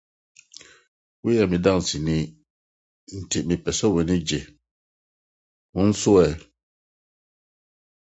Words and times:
Woyɛ 1.23 1.43
me 1.51 1.57
Danseni, 1.65 2.17
enti 3.13 3.37
mepɛ 3.47 3.71
sɛ 3.79 3.87
w’ani 3.93 4.15
gye!” 4.27 4.39
Wo 5.73 5.81
nso 5.89 6.11
ɛ? 6.25 6.27